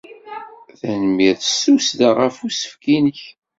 Tanemmirt 0.79 1.43
s 1.45 1.53
tussda 1.63 2.09
ɣef 2.19 2.35
usefk-nnek. 2.45 3.19